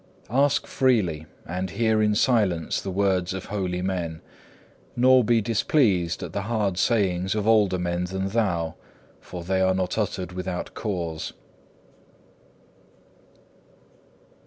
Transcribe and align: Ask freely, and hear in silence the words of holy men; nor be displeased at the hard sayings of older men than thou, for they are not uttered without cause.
Ask 0.31 0.65
freely, 0.65 1.27
and 1.45 1.69
hear 1.69 2.01
in 2.01 2.15
silence 2.15 2.81
the 2.81 2.89
words 2.89 3.35
of 3.35 3.45
holy 3.45 3.83
men; 3.83 4.23
nor 4.95 5.23
be 5.23 5.41
displeased 5.41 6.23
at 6.23 6.33
the 6.33 6.41
hard 6.41 6.79
sayings 6.79 7.35
of 7.35 7.47
older 7.47 7.77
men 7.77 8.05
than 8.05 8.29
thou, 8.29 8.73
for 9.19 9.43
they 9.43 9.61
are 9.61 9.75
not 9.75 9.99
uttered 9.99 10.31
without 10.31 10.73
cause. 10.73 11.33